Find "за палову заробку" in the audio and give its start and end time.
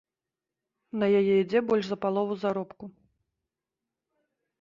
1.89-2.85